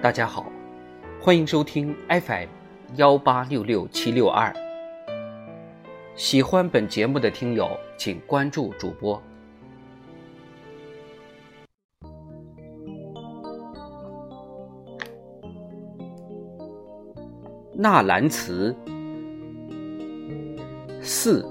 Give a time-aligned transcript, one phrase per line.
[0.00, 0.46] 大家好，
[1.20, 2.46] 欢迎收听 FM
[2.94, 4.54] 幺八六六七六二。
[6.14, 9.20] 喜欢本节目的听友，请关注主播。
[17.74, 18.72] 纳兰词
[21.02, 21.44] 四，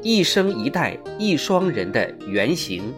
[0.00, 2.94] 一生一代一双人的原型。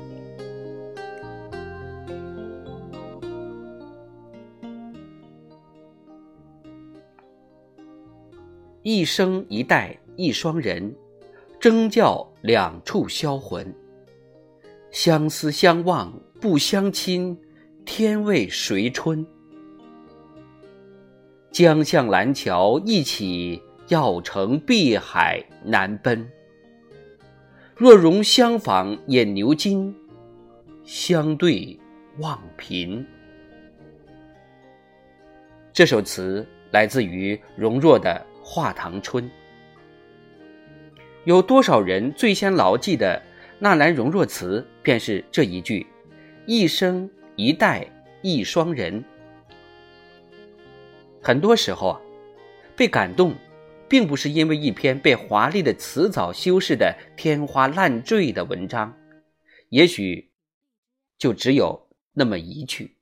[8.89, 10.95] 一生一代一双人，
[11.59, 13.75] 争教两处销魂。
[14.93, 17.37] 相思相望不相亲，
[17.85, 19.27] 天为谁春？
[21.51, 26.25] 江向蓝桥一起，要乘碧海难奔。
[27.75, 29.93] 若容相访饮牛津，
[30.84, 31.77] 相对
[32.19, 33.05] 望贫。
[35.73, 39.25] 这首词来自于容若的《画堂春》。
[41.25, 43.20] 有多少人最先牢记的
[43.58, 45.84] 纳兰容若词，便是这一句
[46.47, 47.84] ：“一生一代
[48.22, 49.05] 一双人。”
[51.20, 52.00] 很多时候啊，
[52.77, 53.34] 被感动，
[53.88, 58.97] 并不是因为一篇被华丽的词藻修饰的天花乱坠的文章，
[59.70, 60.31] 也许
[61.19, 62.97] 就只有那么一句，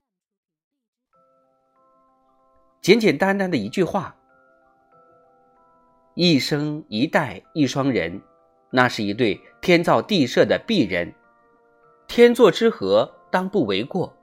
[2.81, 4.17] 简简单单的一句话
[6.15, 8.21] ：“一生一代一双人”，
[8.71, 11.13] 那是一对天造地设的璧人，
[12.09, 14.17] 天作之合，当不为过。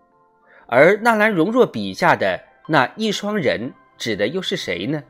[0.68, 3.74] 而纳兰容若笔下的那一双人。
[3.98, 5.04] 指的又是谁呢？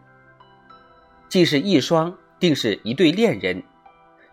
[1.30, 3.64] 既是一双，定是一对恋人，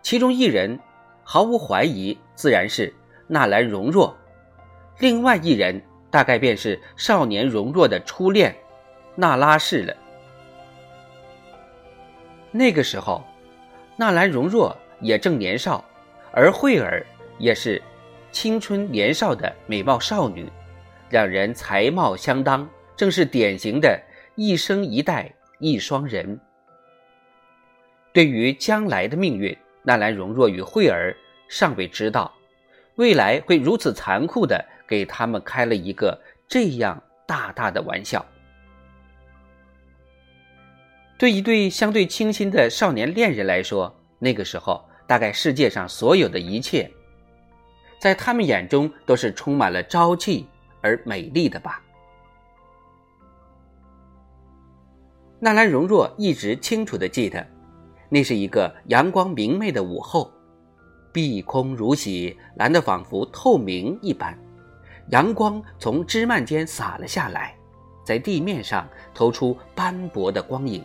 [0.03, 0.81] 其中一人
[1.23, 2.93] 毫无怀疑，自然是
[3.29, 4.13] 纳兰容若；
[4.99, 8.53] 另外一人大概便是少年容若的初恋
[9.15, 9.95] 那拉氏了。
[12.51, 13.25] 那个时候，
[13.97, 15.85] 纳兰容若也正年少，
[16.33, 17.05] 而慧儿
[17.39, 17.81] 也是
[18.33, 20.49] 青春年少的美貌少女，
[21.11, 24.01] 两人才貌相当，正是典型的。
[24.41, 26.39] 一生一代一双人。
[28.13, 31.13] 对于将来的命运，纳兰容若与慧儿
[31.49, 32.33] 尚未知道，
[32.95, 36.17] 未来会如此残酷的给他们开了一个
[36.47, 38.25] 这样大大的玩笑。
[41.19, 46.89] 对一对相对清新的少年恋人来说，那个时候大概世界上所有的一切，
[47.99, 50.47] 在他们眼中都是充满了朝气
[50.81, 51.83] 而美丽的吧。
[55.41, 57.45] 纳兰容若一直清楚的记得，
[58.09, 60.31] 那是一个阳光明媚的午后，
[61.13, 64.39] 碧空如洗，蓝得仿佛透明一般。
[65.11, 67.57] 阳光从枝蔓间洒了下来，
[68.05, 70.85] 在地面上投出斑驳的光影。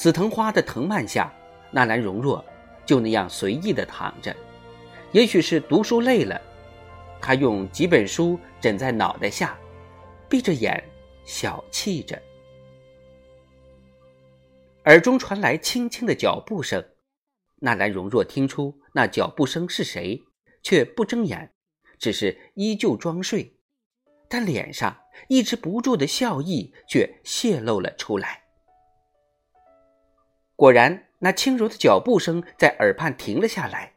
[0.00, 1.30] 紫藤花的藤蔓下，
[1.70, 2.42] 纳兰容若
[2.86, 4.34] 就那样随意地躺着。
[5.12, 6.40] 也许是读书累了，
[7.20, 9.58] 他用几本书枕在脑袋下，
[10.26, 10.82] 闭着眼。
[11.26, 12.18] 小憩着，
[14.86, 16.82] 耳中传来轻轻的脚步声。
[17.56, 20.22] 纳兰容若听出那脚步声是谁，
[20.62, 21.52] 却不睁眼，
[21.98, 23.54] 只是依旧装睡，
[24.30, 24.96] 但脸上
[25.28, 28.39] 抑制不住的笑意却泄露了出来。
[30.60, 33.94] 果然，那轻柔的脚步声在耳畔停了下来，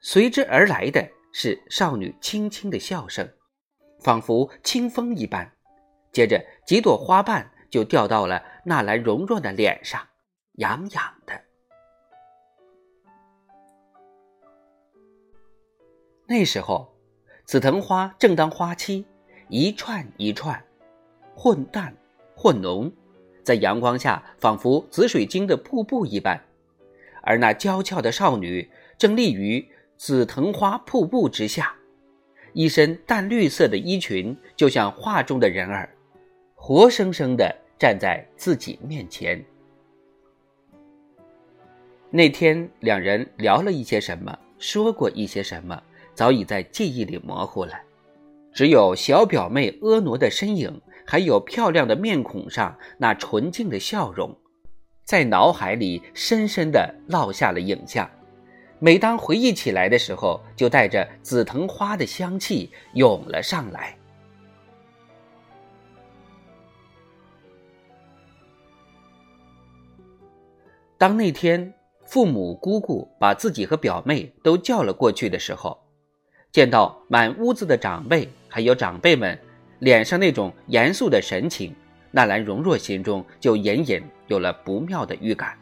[0.00, 3.32] 随之而来的是少女轻轻的笑声，
[4.00, 5.52] 仿佛清风一般。
[6.10, 10.04] 接着，几朵花瓣就掉到了纳兰容若的脸上，
[10.54, 11.40] 痒痒的。
[16.26, 16.92] 那时候，
[17.44, 19.06] 紫藤花正当花期，
[19.48, 20.60] 一串一串，
[21.36, 21.96] 混淡
[22.34, 22.92] 混浓，
[23.42, 26.40] 在阳光下仿佛紫水晶的瀑布一般。
[27.22, 28.68] 而那娇俏的少女
[28.98, 29.64] 正立于
[29.96, 31.74] 紫藤花瀑布之下，
[32.52, 35.88] 一身淡绿色的衣裙，就像画中的人儿。
[36.54, 39.44] 活生生的站在自己面前。
[42.10, 45.82] 那天两人聊了一些什么，说过一些什么，
[46.14, 47.72] 早已在记忆里模糊了，
[48.52, 54.36] 只有小表妹婀娜的身影，还有漂亮的面孔上那纯净的笑容，
[55.04, 58.08] 在脑海里深深的烙下了影像。
[58.78, 63.96] 每当回忆起来的时候，就带着紫藤花的香气涌了上来。
[70.98, 71.72] 当那天
[72.04, 75.76] 父母姑姑把自己和表妹都叫了过去的时候，
[76.52, 79.38] 见到满屋子的长辈，还有长辈们
[79.82, 81.74] 脸上那种严肃的神情，
[82.12, 85.58] 纳兰容若心中就隐隐有了不妙的预感。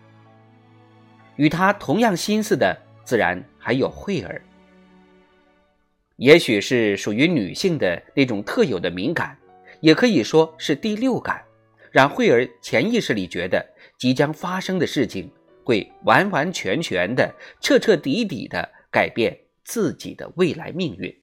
[1.37, 4.43] 与他同样心思的，自然还有慧儿。
[6.17, 9.35] 也许是属于女性的那种特有的敏感，
[9.81, 11.43] 也可以说是第六感，
[11.91, 13.67] 让慧儿潜意识里觉得
[13.97, 15.33] 即将发生的事情
[15.65, 19.35] 会完完全全的、彻彻底底的改变
[19.65, 21.20] 自己的未来命运。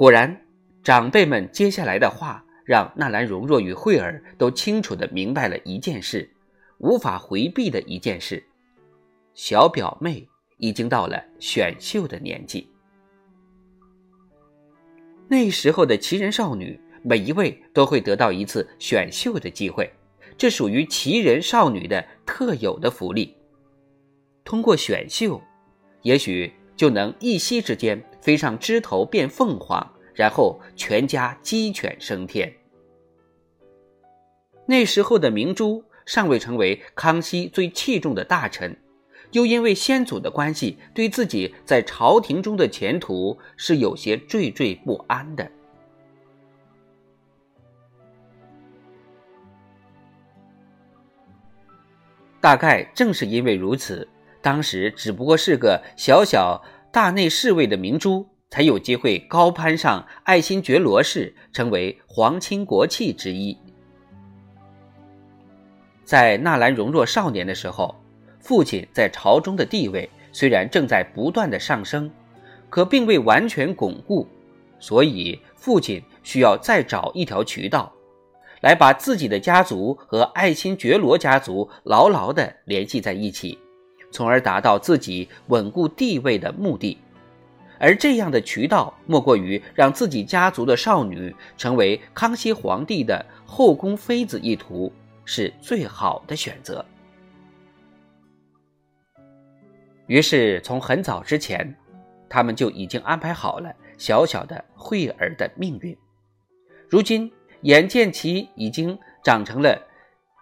[0.00, 0.34] 果然，
[0.82, 6.26] 长辈们接下来的话，让纳兰容若与慧儿都清楚的明白了一件事，
[6.78, 8.42] 无法回避的一件事：
[9.34, 10.26] 小表妹。
[10.56, 12.66] 已经到了选秀的年纪，
[15.28, 19.90] 那时候的奇人少女，每一位都会得到一次选秀的机会，
[20.38, 23.36] 这属于奇人少女的特有的福利。
[24.44, 25.38] 通过选秀，
[26.02, 32.52] 也许就能一夕之间飞上枝头变凤凰，然后全家鸡犬升天。
[34.66, 38.76] 那时候的明珠尚未成为康熙最器重的大臣。
[39.32, 45.48] 又因为先祖的关系，对自己在朝廷中的前途是有些惴惴不安的。
[52.40, 54.08] 大概正是因为如此，
[54.40, 56.60] 当时只不过是个小小
[56.92, 63.56] 大内侍卫的明珠，才有机会高攀上爱新觉罗氏，成为皇亲国戚之一。
[66.04, 67.94] 在纳兰容若少年的时候。
[68.42, 72.10] 父亲在朝中的地位虽然正在不断的上升，
[72.70, 74.26] 可并未完全巩固，
[74.78, 77.92] 所以父亲需要再找一条渠道，
[78.62, 83.58] 来把自己的家族和爱新觉罗家族牢牢的联系在一起，
[84.10, 86.98] 从而达到自己稳固地位的目的。
[87.78, 94.92] 而这样的渠道，莫过于让自己家族的少女成为康熙皇帝的后宫妃子一途，
[95.24, 96.84] 是最好的选择。
[100.06, 101.74] 于是，从很早之前，
[102.28, 105.96] 他们就已经安排好了小小的慧儿的命运。
[106.88, 109.80] 如今，眼见其已经长成了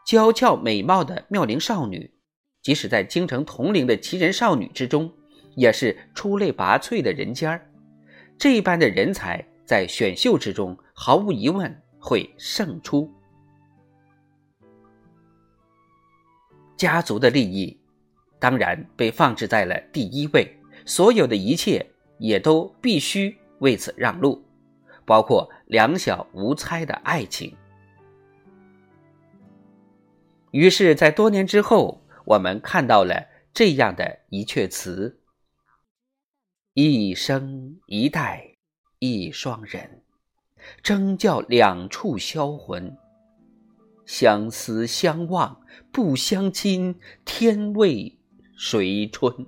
[0.06, 2.10] 娇俏美貌的妙龄少女，
[2.68, 5.10] 即使在京城同龄的奇人少女之中，
[5.54, 7.66] 也是出类拔萃的人尖儿。
[8.36, 13.10] 这般的人才，在选秀之中，毫无疑问会胜出。
[16.76, 17.74] 家族的利益。
[18.38, 20.54] 当然被放置在了第一位，
[20.84, 21.86] 所有的一切
[22.18, 24.44] 也都必须为此让路，
[25.06, 27.56] 包括两小无猜的爱情。
[30.50, 31.98] 于是，在多年之后，
[32.28, 35.19] 我们看到了这样的一阙词
[36.75, 38.56] ：“一生一代
[38.98, 40.02] 一双人，
[40.82, 42.94] 争教两处销魂。
[44.04, 48.14] 相思相望不相亲，天为。”
[48.60, 49.46] 水春，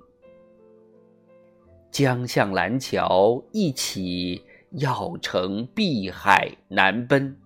[1.91, 7.37] 江向蓝桥一起，要乘碧海难奔。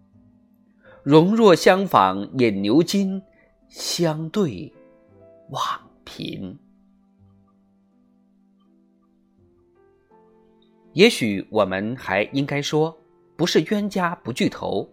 [1.03, 3.23] 容若相访引牛津，
[3.71, 4.71] 相对
[5.51, 5.63] 望
[6.05, 6.59] 贫。
[10.93, 12.97] 也许我们还应该说，
[13.37, 14.89] 不是冤家不聚头，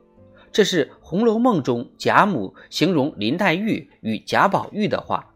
[0.52, 5.34] 这是《红楼梦》中贾母形容林黛玉与贾宝玉的话。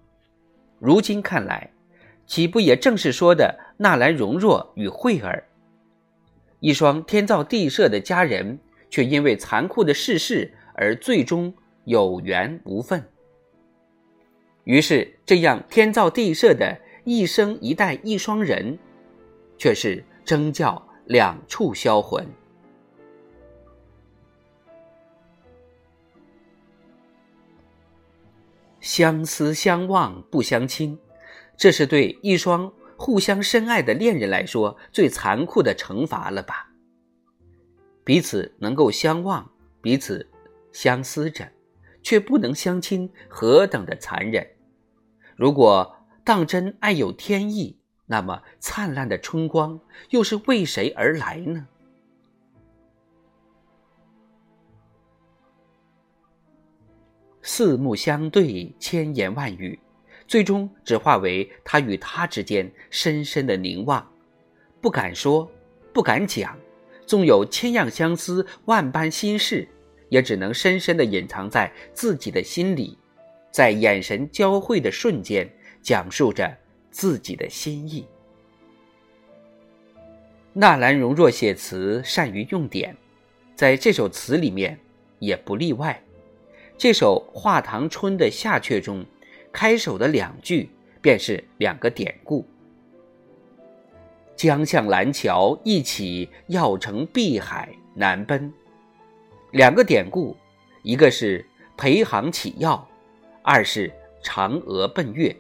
[0.79, 1.71] 如今看来，
[2.25, 5.47] 岂不也正是说的纳兰容若与慧儿，
[6.59, 11.53] 一双天造地设的佳人，却因为残酷的世事而最终
[11.83, 13.07] 有缘无分。
[14.65, 18.77] 于是，这样天造地设的一生一代一双人，
[19.57, 22.27] 却是争教两处销魂。
[28.81, 30.97] 相思相望不相亲，
[31.55, 36.71] 这是对一双互相深爱的恋人来说最残酷的惩罚了吧？
[38.03, 40.27] 彼此能够相望，彼此
[40.71, 41.47] 相思着，
[42.01, 44.54] 却不能相亲，何等的残忍！
[45.35, 51.67] 如果当真爱有天意，那么灿烂的春光又是为谁而来呢？
[57.41, 59.79] 四目相对，千言万语，
[60.27, 64.11] 最终只化为他与她之间深深的凝望，
[64.81, 65.49] 不敢说，
[65.93, 66.57] 不敢讲，
[67.05, 69.67] 纵有千样相思，万般心事，
[70.09, 72.97] 也只能深深的隐藏在自己的心里，
[73.55, 75.49] 在眼神交汇的瞬间，
[75.81, 76.57] 讲述着
[76.91, 78.05] 自己的心意。
[80.51, 82.93] 纳兰容若写词善于用典，
[83.55, 84.77] 在这首词里面
[85.19, 86.03] 也不例外。
[86.77, 89.05] 这首《画堂春》的下阙中，
[89.53, 90.69] 开首的两句
[91.01, 92.45] 便是两个典故
[94.35, 98.51] ：“江向蓝桥一起，要乘碧海南奔。”
[99.51, 100.35] 两个典故，
[100.83, 101.47] 一个是
[101.77, 102.85] 裴行起药，
[103.47, 105.33] 二是嫦娥奔月。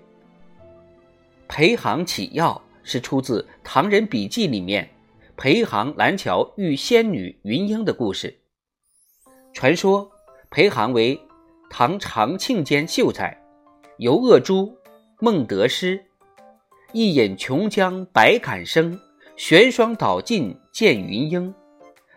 [1.47, 4.87] 裴行起药是出自《唐人笔记》里面。
[5.35, 8.37] 裴行蓝桥遇仙女云英的故事。
[9.53, 10.09] 传说
[10.51, 11.19] 裴行为
[11.67, 13.35] 唐长庆间秀才，
[13.97, 14.77] 游鄂珠，
[15.19, 16.05] 梦得诗，
[16.93, 18.97] 一饮琼浆百坎生，
[19.35, 21.51] 玄霜倒尽见云英。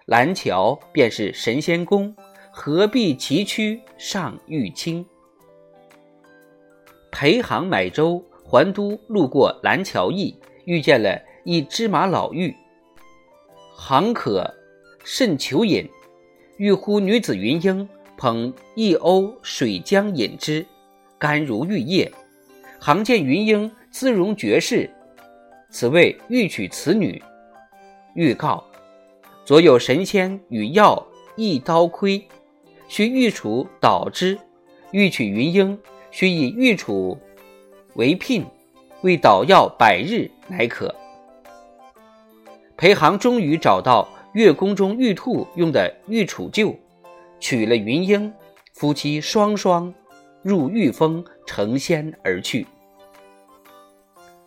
[0.05, 2.15] 蓝桥便是神仙宫，
[2.53, 5.05] 何必崎岖上玉清？
[7.19, 12.55] 裴行买舟还都，路过蓝桥驿，遇见了一芝麻老妪。
[13.75, 14.55] 行可
[15.03, 15.85] 甚求饮，
[16.59, 20.65] 欲呼女子云英捧一瓯水浆饮之，
[21.19, 22.09] 甘如玉液。
[22.79, 24.89] 行见云英姿容绝世，
[25.71, 27.21] 此谓欲娶此女。
[28.15, 28.63] 欲告
[29.45, 32.29] 左有神仙与药一刀窥，
[32.87, 34.39] 须御厨导之。
[34.93, 35.77] 欲取云英，
[36.21, 37.17] 须以御楚
[37.95, 38.45] 为聘，
[39.03, 40.93] 为捣药百日乃可。
[42.77, 46.75] 裴行终于找到月宫中玉兔用的玉杵臼，
[47.39, 48.35] 取了云英，
[48.73, 49.95] 夫妻双双
[50.43, 52.67] 入玉峰成仙而去。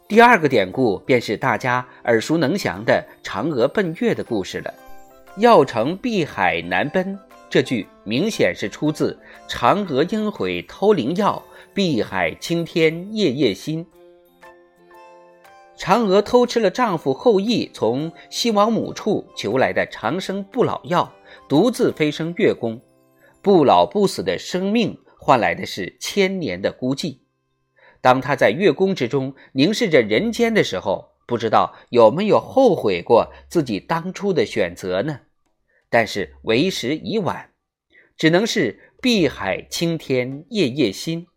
[0.10, 4.74] 第二个典故便是大家耳熟能详的嫦娥奔月的故事了。
[5.38, 7.18] 要乘碧海南奔，
[7.51, 11.43] 这句明显是出自“嫦娥应悔偷灵药，
[11.74, 13.86] 碧海青天夜夜心”。
[15.77, 21.12] 嫦娥偷吃了丈夫后羿从西王母处求来的长生不老药，
[21.50, 22.79] 独自飞升月宫。
[23.41, 27.17] 不老不死的生命换来的是千年的孤寂。
[28.00, 35.20] 当她在月宫之中凝视着人间的时候，不知道有没有后悔过自己当初的选择呢？
[35.91, 37.51] 但是为时已晚，
[38.17, 41.27] 只能是碧海青天夜夜心，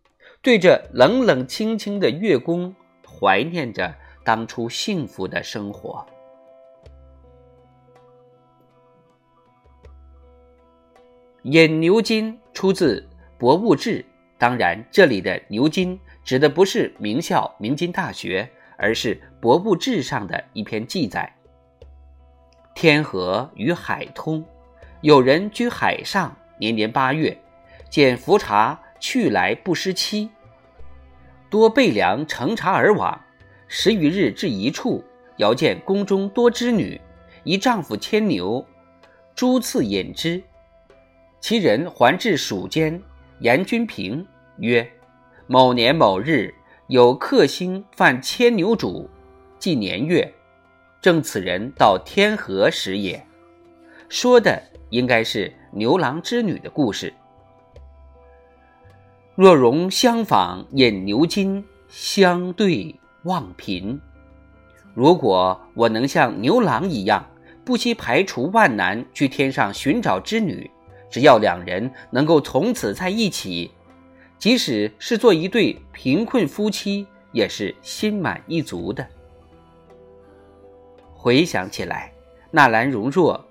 [0.41, 2.73] 对着冷冷清清的月宫
[3.05, 3.95] 怀念着。
[4.23, 6.03] 当初幸福的生活。
[11.43, 13.01] 引牛津出自
[13.37, 13.99] 《博物志》，
[14.39, 21.31] 当然，这里的牛津指的不是名校明津大学，而是《博物志》上的一篇记载：
[22.75, 24.43] 天河与海通，
[24.99, 27.35] 有人居海上，年年八月，
[27.89, 30.29] 见浮茶去来不失期，
[31.49, 33.17] 多备粮乘茶而往。
[33.69, 35.01] 十余日至一处，
[35.37, 36.99] 遥见宫中多织女，
[37.45, 38.63] 一丈夫牵牛，
[39.33, 40.43] 诸次饮之。
[41.39, 43.01] 其人还至蜀间，
[43.39, 44.27] 言君平
[44.57, 44.85] 曰
[45.47, 46.53] ：“某年某日，
[46.87, 49.09] 有客星犯牵牛主，
[49.57, 50.31] 即年月，
[51.05, 53.23] 正此人到天河时也。”
[54.09, 54.59] 说的
[54.89, 57.13] 应该是牛郎织女的故事。
[59.35, 62.95] 若容相访饮牛津，相对。
[63.25, 64.01] 望贫，
[64.95, 67.23] 如果我能像牛郎一样，
[67.63, 70.69] 不惜排除万难去天上寻找织女，
[71.11, 73.69] 只要两人能够从此在一起，
[74.39, 79.07] 即使是做一对贫困夫妻，也是心满意足的。
[81.25, 82.11] 回想起来，
[82.51, 83.43] 纳兰容若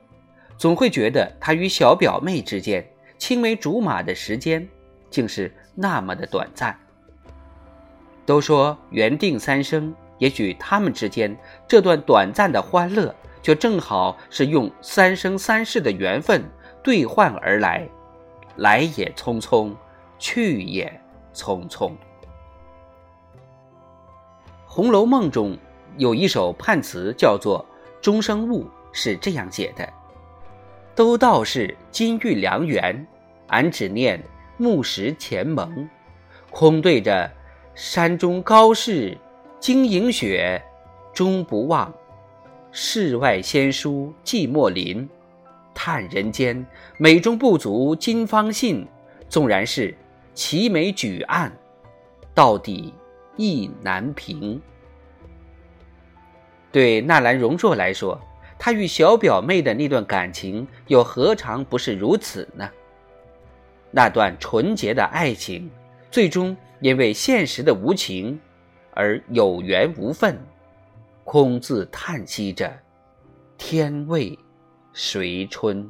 [0.56, 2.88] 总会觉得他与小表妹之间
[3.18, 4.68] 青梅竹马的时间，
[5.10, 6.78] 竟是那么的短暂。
[8.24, 13.12] 都说缘定三生，也许他们之间这段短暂的欢乐，
[13.42, 16.44] 就正好是用三生三世的缘分
[16.80, 17.88] 兑换而来，
[18.54, 19.74] 来也匆匆，
[20.16, 21.00] 去也
[21.34, 21.88] 匆匆。
[24.64, 25.58] 《红楼梦》中
[25.96, 27.64] 有一首判词叫做
[28.04, 29.88] 《终生误》，是这样写的
[30.94, 33.06] ：“都道是金玉良缘，
[33.48, 34.22] 俺只念
[34.56, 35.88] 木石前盟，
[36.50, 37.30] 空对着。”
[37.74, 39.18] 山中高士
[39.58, 40.62] 晶莹雪，
[41.12, 41.92] 终不忘；
[42.70, 45.08] 世外仙姝寂寞林，
[45.74, 46.64] 叹人间
[46.98, 48.86] 美中不足今方信。
[49.28, 49.92] 纵然是
[50.34, 51.52] 齐眉举案，
[52.32, 52.94] 到底
[53.36, 54.62] 意难平。
[56.74, 58.20] 对纳兰容若来说，
[58.58, 62.68] 他与小表妹的那段感情，又何尝不是如此呢？
[63.92, 65.70] 那段纯洁的爱情，
[66.10, 66.56] 最终。
[66.80, 68.38] 因为现实的无情，
[68.90, 70.36] 而有缘无分，
[71.22, 72.70] 空自叹息着，
[73.56, 74.36] 天未
[74.92, 75.88] 谁春？